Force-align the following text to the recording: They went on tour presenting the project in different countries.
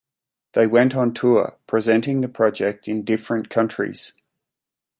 They 0.53 0.65
went 0.65 0.95
on 0.95 1.13
tour 1.13 1.59
presenting 1.67 2.21
the 2.21 2.27
project 2.27 2.87
in 2.87 3.03
different 3.03 3.51
countries. 3.51 4.13